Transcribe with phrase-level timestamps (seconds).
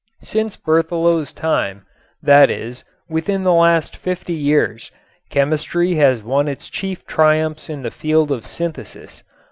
[0.23, 1.85] Since Berthelot's time,
[2.23, 4.89] that is, within the last fifty years,
[5.29, 9.21] chemistry has won its chief triumphs in the field of synthesis.